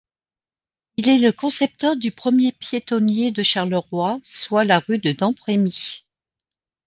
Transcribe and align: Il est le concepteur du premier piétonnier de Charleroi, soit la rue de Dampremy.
Il 0.97 1.09
est 1.09 1.19
le 1.19 1.31
concepteur 1.31 1.95
du 1.95 2.11
premier 2.11 2.53
piétonnier 2.53 3.29
de 3.29 3.43
Charleroi, 3.43 4.17
soit 4.23 4.63
la 4.63 4.79
rue 4.79 4.97
de 4.97 5.11
Dampremy. 5.11 6.03